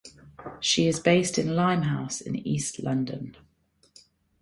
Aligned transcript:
She 0.59 0.87
is 0.87 0.99
based 0.99 1.37
in 1.37 1.55
Limehouse 1.55 2.21
in 2.21 2.35
east 2.35 2.81
London. 2.81 3.37